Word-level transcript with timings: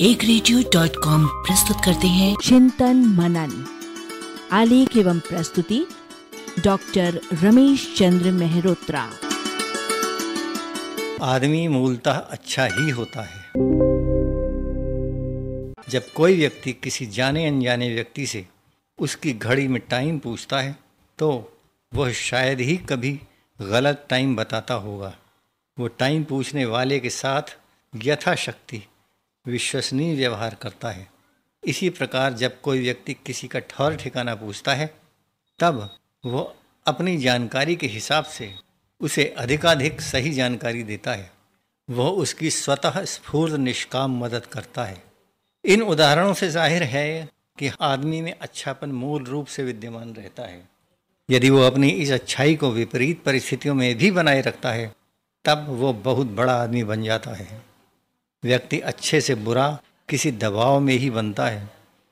एक 0.00 0.24
radio 0.24 0.58
dot 0.72 0.96
com 1.04 1.26
प्रस्तुत 1.26 1.76
करते 1.84 2.06
हैं। 2.06 2.34
चिंतन 2.44 2.96
मनन 3.16 3.52
आलेख 4.52 4.96
एवं 4.96 5.18
प्रस्तुति 5.18 5.78
डॉक्टर 6.64 7.20
रमेश 7.42 7.86
चंद्र 7.98 8.30
मेहरोत्रा। 8.30 9.02
आदमी 11.22 11.68
मूलतः 11.68 12.12
अच्छा 12.12 12.64
ही 12.66 12.90
होता 12.90 13.22
है। 13.22 13.42
जब 15.88 16.12
कोई 16.12 16.36
व्यक्ति 16.36 16.72
किसी 16.72 17.06
जाने 17.06 17.46
अनजाने 17.46 17.88
व्यक्ति 17.94 18.26
से 18.26 18.44
उसकी 18.98 19.32
घड़ी 19.32 19.68
में 19.68 19.80
टाइम 19.90 20.18
पूछता 20.18 20.60
है 20.60 20.76
तो 21.18 21.30
वह 21.92 22.12
शायद 22.12 22.60
ही 22.60 22.76
कभी 22.76 23.20
गलत 23.60 24.06
टाइम 24.10 24.36
बताता 24.36 24.74
होगा। 24.74 25.14
वो 25.78 25.88
टाइम 25.88 26.24
पूछने 26.24 26.64
वाले 26.64 27.00
के 27.00 27.10
साथ 27.10 27.56
यथाशक्ति 27.94 28.82
विश्वसनीय 29.46 30.14
व्यवहार 30.16 30.54
करता 30.54 30.90
है। 30.90 31.06
इसी 31.62 31.90
प्रकार 31.90 32.32
जब 32.32 32.60
कोई 32.60 32.80
व्यक्ति 32.80 33.14
किसी 33.26 33.48
का 33.48 33.58
ठौर 33.58 33.96
ठिकाना 33.96 34.34
पूछता 34.34 34.74
है, 34.74 34.86
तब 35.60 35.88
वह 36.24 36.52
अपनी 36.86 37.16
जानकारी 37.16 37.76
के 37.76 37.86
हिसाब 37.86 38.24
से 38.24 38.54
उसे 39.00 39.24
अधिकाधिक 39.38 40.00
सही 40.00 40.32
जानकारी 40.32 40.82
देता 40.82 41.12
है। 41.12 41.30
वह 41.88 42.08
उसकी 42.08 42.50
स्वतः 42.50 43.04
स्फूर्त 43.04 43.54
निष्काम 43.54 44.18
मदद 44.24 44.46
करता 44.46 44.84
है। 44.84 45.02
इन 45.64 45.82
उदाहरणों 45.82 46.34
से 46.34 46.48
ज़ाहिर 46.48 46.82
है 46.82 47.28
कि 47.58 47.70
आदमी 47.80 48.20
में 48.20 48.32
अच्छापन 48.32 48.92
मूल 48.92 49.24
रूप 49.24 49.46
से 49.46 49.62
विद्यमान 49.62 50.14
रहता 50.14 50.42
है। 50.42 50.68
यदि 51.30 51.50
वो 51.50 51.62
अपनी 51.62 51.88
इस 51.88 52.10
अच्छाई 52.10 52.56
को 52.56 52.70
विपरीत 52.70 53.22
परिस्थितियों 53.22 53.74
में 53.74 53.94
भी 53.98 54.10
बनाए 54.10 54.40
रखता 54.40 54.72
है, 54.72 54.92
तब 55.44 55.66
वो 55.68 55.92
बहुत 55.92 56.26
बड़ा 56.26 56.54
आदमी 56.54 56.84
बन 56.84 57.02
जाता 57.02 57.30
है। 57.30 57.75
व्यक्ति 58.44 58.80
अच्छे 58.80 59.20
से 59.20 59.34
बुरा 59.34 59.78
किसी 60.08 60.30
दबाव 60.32 60.80
में 60.80 60.94
ही 60.94 61.10
बनता 61.10 61.46
है। 61.46 61.70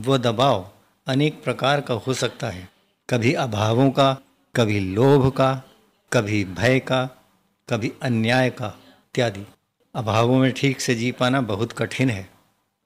वो 0.00 0.18
दबाव 0.18 0.68
अनेक 1.06 1.42
प्रकार 1.44 1.80
का 1.80 1.94
हो 1.94 2.14
सकता 2.14 2.48
है। 2.50 2.68
कभी 3.10 3.32
अभावों 3.32 3.90
का, 3.90 4.16
कभी 4.56 4.80
लोभ 4.80 5.30
का, 5.32 5.62
कभी 6.12 6.44
भय 6.44 6.78
का, 6.78 7.04
कभी 7.68 7.92
अन्याय 8.02 8.50
का 8.50 8.66
इत्यादि। 8.66 9.46
अभावों 9.94 10.38
में 10.38 10.52
ठीक 10.52 10.80
से 10.80 10.94
जी 10.94 11.12
पाना 11.12 11.40
बहुत 11.40 11.72
कठिन 11.72 12.10
है। 12.10 12.28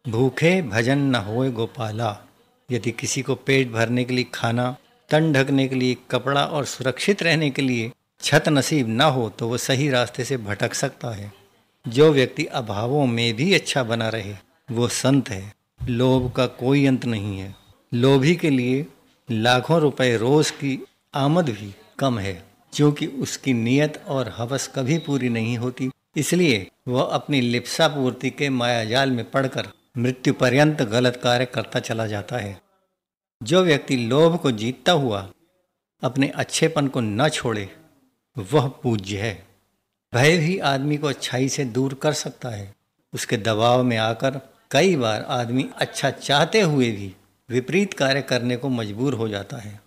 भूखे 0.09 0.62
भजन 0.62 0.98
न 0.98 1.15
होए 1.15 1.50
गोपाला, 1.50 2.17
यदि 2.70 2.91
किसी 2.91 3.22
को 3.22 3.34
पेट 3.34 3.70
भरने 3.70 4.05
के 4.05 4.15
लिए 4.15 4.27
खाना, 4.34 4.77
तन 5.09 5.33
ढकने 5.33 5.69
के 5.69 5.75
लिए 5.75 5.97
कपड़ा 6.11 6.44
और 6.44 6.65
सुरक्षित 6.65 7.22
रहने 7.22 7.50
के 7.50 7.62
लिए 7.62 7.92
छत 8.20 8.48
नसीब 8.48 8.89
न 8.89 9.00
हो 9.00 9.28
तो 9.31 9.48
वह 9.48 9.56
सही 9.56 9.91
रास्ते 9.91 10.25
से 10.25 10.37
भटक 10.37 10.75
सकता 10.75 11.11
है। 11.11 11.40
जो 11.89 12.12
व्यक्ति 12.12 12.45
अभावों 12.45 13.06
में 13.06 13.34
भी 13.34 13.55
अच्छा 13.55 13.83
बना 13.83 14.09
रहे, 14.09 14.34
वो 14.70 14.89
संत 14.89 15.31
है। 15.31 15.55
लोभ 15.89 16.33
का 16.33 16.47
कोई 16.47 16.87
अंत 16.87 17.05
नहीं 17.05 17.39
है। 17.39 17.55
लोभी 17.95 18.37
के 18.37 18.50
लिए 18.50 18.87
लाखों 19.31 19.81
रुपए 19.81 20.17
रोज 20.17 20.50
की 20.50 20.84
आमद 21.14 21.48
भी 21.48 21.75
कम 21.98 22.19
है, 22.19 22.45
क्योंकि 22.72 23.06
उसकी 23.06 23.53
नियत 23.53 24.05
और 24.06 24.34
हवस 24.37 24.72
कभी 24.75 24.98
पूरी 24.98 25.28
नहीं 25.28 25.59
होती। 25.59 25.91
इसलिए 26.17 26.70
वह 26.89 27.03
अपनी 27.03 27.41
लिप्सा 27.41 27.89
पूर्ति 27.89 28.31
के 28.31 28.48
मायाजाल 28.48 29.11
में 29.11 29.31
पड़कर 29.31 29.69
मृत्यु 29.98 30.34
पर्यंत 30.34 30.83
गलत 30.83 31.20
कार्य 31.25 31.44
करता 31.44 31.81
चला 31.81 32.06
जाता 32.06 32.37
है। 32.37 32.61
जो 33.42 33.65
व्यक्ति 33.65 33.97
लोभ 33.97 34.39
को 34.39 34.50
जीतता 34.50 34.92
हुआ 34.92 35.31
अपने 36.03 36.28
अच्छेपन 36.28 36.89
को 36.89 37.00
न 37.00 37.28
छोड़े, 37.28 37.70
वह 38.39 38.69
पूज्य 38.69 39.19
है। 39.19 39.50
भय 40.14 40.39
भी 40.39 40.58
आदमी 40.58 40.97
को 40.97 41.06
अच्छाई 41.06 41.48
से 41.48 41.64
दूर 41.64 41.94
कर 41.94 42.12
सकता 42.12 42.48
है। 42.48 42.75
उसके 43.14 43.36
दबाव 43.36 43.83
में 43.83 43.97
आकर 43.97 44.41
कई 44.70 44.97
बार 44.97 45.22
आदमी 45.22 45.70
अच्छा 45.77 46.11
चाहते 46.11 46.61
हुए 46.61 46.91
भी 46.91 47.14
विपरीत 47.50 47.94
कार्य 47.94 48.22
करने 48.22 48.56
को 48.56 48.69
मजबूर 48.69 49.15
हो 49.15 49.28
जाता 49.28 49.56
है। 49.56 49.81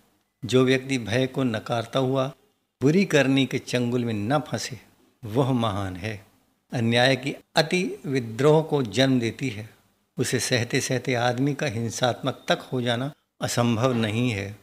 जो 0.44 0.64
व्यक्ति 0.64 0.98
भय 0.98 1.26
को 1.26 1.42
नकारता 1.42 1.98
हुआ, 1.98 2.34
बुरी 2.82 3.04
करने 3.04 3.46
के 3.46 3.58
चंगुल 3.58 4.04
में 4.04 4.14
न 4.14 4.38
फंसे, 4.38 4.80
वह 5.24 5.52
महान 5.52 5.96
है। 5.96 6.26
अन्याय 6.72 7.16
की 7.16 7.36
अति 7.56 8.02
विद्रोह 8.06 8.62
को 8.62 8.82
जन्म 8.82 9.20
देती 9.20 9.48
है। 9.48 9.70
उसे 10.18 10.40
सहते 10.40 10.80
सहते 10.80 11.14
आदमी 11.14 11.54
का 11.54 11.66
हिंसात्मक 11.66 12.44
तक 12.48 12.58
हो 12.72 12.82
जाना 12.82 13.12
असंभव 13.40 13.92
नहीं 13.92 14.30
है। 14.30 14.56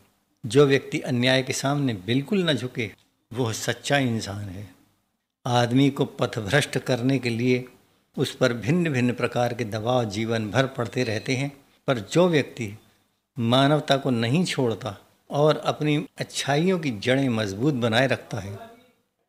जो 0.45 0.66
व्यक्ति 0.66 1.00
अन्याय 1.00 1.44
के 1.44 1.53
सामने 1.53 1.94
बिल्कुल 1.94 2.50
न 2.50 2.53
झुके, 2.53 2.91
वह 3.33 3.53
सच्चा 3.53 3.97
इंसान 3.97 4.50
है। 4.50 4.81
आदमी 5.46 5.90
को 5.90 6.06
पथभ्रष्ट 6.06 6.78
करने 6.78 7.18
के 7.19 7.29
लिए 7.29 7.63
उस 8.18 8.35
पर 8.35 8.53
भिन्न 8.53 8.90
भिन्न 8.90 9.13
प्रकार 9.13 9.53
के 9.53 9.63
दबाव 9.66 10.03
जीवन 10.06 10.50
भर 10.52 10.66
पड़ते 10.68 11.03
रहते 11.03 11.35
हैं। 11.35 11.52
पर 11.88 12.00
जो 12.12 12.28
व्यक्ति 12.29 12.74
मानवता 13.38 13.97
को 13.97 14.09
नहीं 14.09 14.44
छोड़ता 14.46 14.96
और 15.30 15.57
अपनी 15.57 15.96
अच्छाइयों 16.19 16.80
की 16.80 16.91
जड़ें 17.00 17.30
मज़बूत 17.30 17.74
बनाए 17.74 18.07
रखता 18.07 18.40
है, 18.40 18.57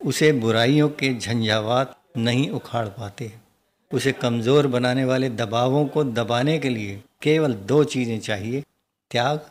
उसे 0.01 0.31
बुराइयों 0.31 0.89
के 0.89 1.13
झंझावात 1.13 1.97
नहीं 2.17 2.49
उखाड़ 2.49 2.87
पाते। 2.87 3.31
उसे 3.91 4.11
कमज़ोर 4.11 4.67
बनाने 4.67 5.05
वाले 5.05 5.29
दबावों 5.29 5.85
को 5.85 6.03
दबाने 6.03 6.57
के 6.59 6.69
लिए 6.69 7.01
केवल 7.21 7.53
दो 7.53 7.83
चीज़ें 7.83 8.19
चाहिए, 8.19 8.63
त्याग 9.11 9.45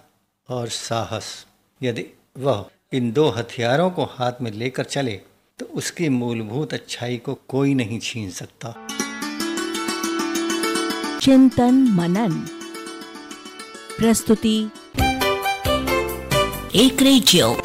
और 0.49 0.69
साहस। 0.69 1.35
यदि 1.81 2.07
वह 2.39 2.65
इन 2.93 3.13
दो 3.13 3.29
हथियारों 3.29 3.91
को 3.91 4.05
हाथ 4.05 4.41
में 4.43 4.51
लेकर 4.51 4.85
चले 4.85 5.21
तो 5.63 5.75
उसकी 5.75 6.09
मूलभूत 6.09 6.75
अच्छाई 6.75 7.17
को 7.17 7.39
कोई 7.49 7.75
नहीं 7.75 8.01
छीन 8.01 8.31
सकता। 8.31 8.89
चिंतन 11.23 11.75
मनन। 11.75 12.33
प्रस्तुति। 13.99 14.69
एक 16.75 17.03
रेडियो। 17.03 17.62